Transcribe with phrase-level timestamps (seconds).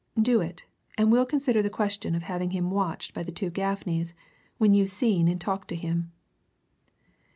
[0.19, 0.65] Do it
[0.97, 4.15] and we'll consider the question of having him watched by the two Gaffneys
[4.57, 6.11] when you've seen and talked to him."